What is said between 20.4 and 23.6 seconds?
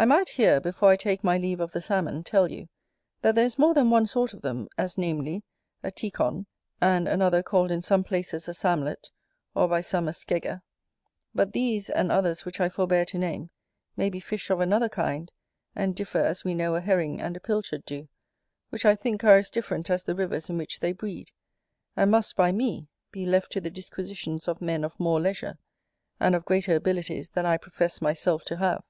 in which they breed, and must, by me, be left to